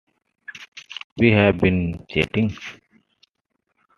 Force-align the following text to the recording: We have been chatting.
We 1.19 1.29
have 1.33 1.59
been 1.59 2.03
chatting. 2.09 2.57